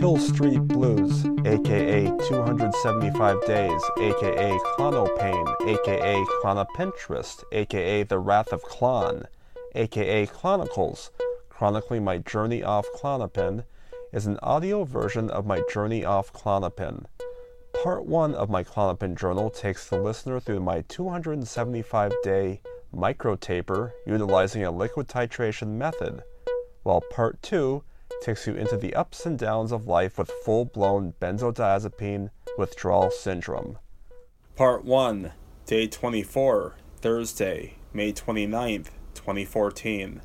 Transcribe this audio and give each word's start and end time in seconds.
Kill 0.00 0.16
Street 0.16 0.66
Blues, 0.66 1.26
aka 1.44 2.06
275 2.26 3.46
Days, 3.46 3.82
aka 3.98 4.58
Clonopane, 4.72 5.68
aka 5.68 6.24
Clonopinterest, 6.42 7.44
aka 7.52 8.04
The 8.04 8.18
Wrath 8.18 8.50
of 8.50 8.62
Clon, 8.62 9.26
aka 9.74 10.24
Chronicles, 10.24 11.10
chronicling 11.50 12.02
my 12.02 12.16
journey 12.16 12.62
off 12.62 12.86
Klonopin, 12.96 13.64
is 14.10 14.24
an 14.24 14.38
audio 14.42 14.84
version 14.84 15.28
of 15.28 15.44
my 15.44 15.62
journey 15.70 16.02
off 16.02 16.32
Klonopin. 16.32 17.04
Part 17.84 18.06
1 18.06 18.34
of 18.34 18.48
my 18.48 18.64
Klonopin 18.64 19.18
journal 19.18 19.50
takes 19.50 19.86
the 19.86 20.00
listener 20.00 20.40
through 20.40 20.60
my 20.60 20.80
275 20.88 22.14
day 22.22 22.62
microtaper 22.96 23.92
utilizing 24.06 24.64
a 24.64 24.70
liquid 24.70 25.08
titration 25.08 25.76
method, 25.76 26.22
while 26.84 27.02
Part 27.02 27.42
2 27.42 27.84
takes 28.22 28.46
you 28.46 28.54
into 28.54 28.76
the 28.76 28.94
ups 28.94 29.26
and 29.26 29.38
downs 29.38 29.72
of 29.72 29.86
life 29.86 30.18
with 30.18 30.30
full 30.44 30.64
blown 30.64 31.14
benzodiazepine 31.20 32.30
withdrawal 32.58 33.10
syndrome. 33.10 33.78
Part 34.56 34.84
1 34.84 35.32
Day 35.66 35.86
24, 35.86 36.74
Thursday, 37.00 37.76
May 37.92 38.12
29th, 38.12 38.88
2014. 39.14 40.20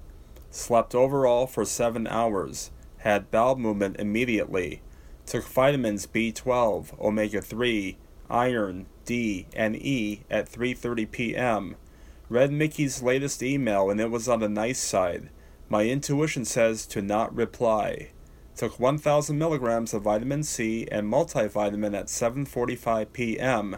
Slept 0.49 0.95
overall 0.95 1.45
for 1.45 1.65
7 1.65 2.07
hours, 2.07 2.71
had 2.99 3.29
bowel 3.29 3.55
movement 3.55 3.99
immediately, 3.99 4.81
took 5.25 5.45
vitamins 5.45 6.07
B12, 6.07 6.99
omega 6.99 7.41
3, 7.41 7.97
iron, 8.29 8.87
D, 9.05 9.47
and 9.55 9.75
E 9.75 10.23
at 10.31 10.51
3:30 10.51 11.11
p.m. 11.11 11.75
Read 12.27 12.51
Mickey's 12.51 13.03
latest 13.03 13.43
email 13.43 13.89
and 13.91 14.01
it 14.01 14.09
was 14.09 14.27
on 14.27 14.39
the 14.39 14.49
nice 14.49 14.79
side. 14.79 15.29
My 15.67 15.85
intuition 15.85 16.45
says 16.45 16.85
to 16.87 17.01
not 17.01 17.35
reply. 17.35 18.09
Took 18.55 18.79
1000 18.79 19.37
milligrams 19.37 19.93
of 19.93 20.03
vitamin 20.03 20.43
C 20.43 20.87
and 20.91 21.11
multivitamin 21.11 21.97
at 21.97 22.05
7:45 22.05 23.11
p.m. 23.11 23.77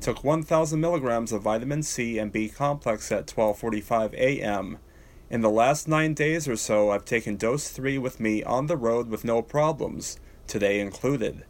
Took 0.00 0.22
1000 0.22 0.78
milligrams 0.78 1.32
of 1.32 1.42
vitamin 1.42 1.82
C 1.82 2.18
and 2.18 2.30
B 2.30 2.48
complex 2.50 3.10
at 3.10 3.26
12:45 3.26 4.12
a.m. 4.12 4.78
In 5.30 5.40
the 5.40 5.48
last 5.48 5.88
9 5.88 6.12
days 6.12 6.46
or 6.46 6.56
so, 6.56 6.90
I've 6.90 7.06
taken 7.06 7.36
dose 7.36 7.68
3 7.68 7.96
with 7.96 8.20
me 8.20 8.42
on 8.42 8.66
the 8.66 8.76
road 8.76 9.08
with 9.08 9.24
no 9.24 9.40
problems, 9.40 10.18
today 10.46 10.80
included. 10.80 11.44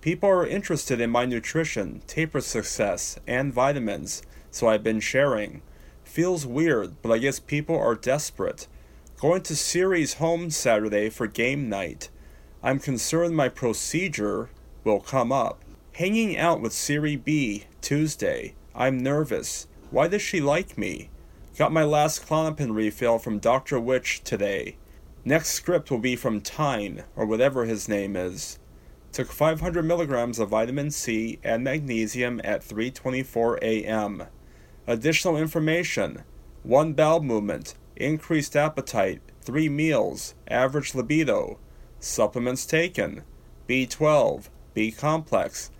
People 0.00 0.30
are 0.30 0.46
interested 0.46 1.00
in 1.02 1.10
my 1.10 1.26
nutrition, 1.26 2.00
taper 2.06 2.40
success, 2.40 3.18
and 3.26 3.52
vitamins, 3.52 4.22
so 4.50 4.68
I've 4.68 4.82
been 4.82 5.00
sharing. 5.00 5.60
Feels 6.02 6.46
weird, 6.46 7.02
but 7.02 7.12
I 7.12 7.18
guess 7.18 7.38
people 7.38 7.76
are 7.76 7.94
desperate. 7.94 8.66
Going 9.20 9.42
to 9.42 9.56
Siri's 9.56 10.14
home 10.14 10.48
Saturday 10.48 11.08
for 11.10 11.26
game 11.26 11.68
night. 11.68 12.08
I'm 12.62 12.78
concerned 12.78 13.34
my 13.34 13.48
procedure 13.48 14.48
will 14.84 15.00
come 15.00 15.32
up. 15.32 15.64
Hanging 15.94 16.36
out 16.38 16.60
with 16.60 16.72
Siri 16.72 17.16
B 17.16 17.64
Tuesday. 17.80 18.54
I'm 18.76 18.96
nervous. 18.96 19.66
Why 19.90 20.06
does 20.06 20.22
she 20.22 20.40
like 20.40 20.78
me? 20.78 21.10
Got 21.56 21.72
my 21.72 21.82
last 21.82 22.24
Klonopin 22.28 22.72
refill 22.72 23.18
from 23.18 23.40
Dr. 23.40 23.80
Witch 23.80 24.22
today. 24.22 24.76
Next 25.24 25.48
script 25.48 25.90
will 25.90 25.98
be 25.98 26.14
from 26.14 26.40
Tyne, 26.40 27.02
or 27.16 27.26
whatever 27.26 27.64
his 27.64 27.88
name 27.88 28.14
is. 28.14 28.60
Took 29.10 29.32
500 29.32 29.84
milligrams 29.84 30.38
of 30.38 30.50
vitamin 30.50 30.92
C 30.92 31.40
and 31.42 31.64
magnesium 31.64 32.40
at 32.44 32.62
3:24 32.62 33.58
a.m. 33.62 34.28
Additional 34.86 35.36
information: 35.36 36.22
one 36.62 36.92
bowel 36.92 37.20
movement, 37.20 37.74
increased 37.98 38.56
appetite, 38.56 39.20
three 39.42 39.68
meals, 39.68 40.34
average 40.48 40.94
libido, 40.94 41.58
supplements 42.00 42.64
taken, 42.64 43.22
B12, 43.68 44.48
B 44.72 44.90
complex, 44.90 45.70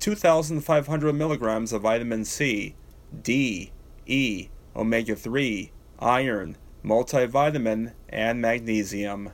2,500 0.00 1.12
milligrams 1.12 1.72
of 1.72 1.82
vitamin 1.82 2.24
C, 2.24 2.74
D, 3.22 3.72
E, 4.06 4.48
omega 4.76 5.16
3, 5.16 5.70
iron, 6.00 6.56
multivitamin, 6.84 7.92
and 8.08 8.40
magnesium. 8.40 9.30